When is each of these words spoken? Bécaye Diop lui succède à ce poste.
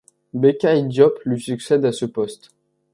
Bécaye 0.33 0.87
Diop 0.87 1.19
lui 1.25 1.39
succède 1.39 1.85
à 1.85 1.91
ce 1.91 2.05
poste. 2.05 2.49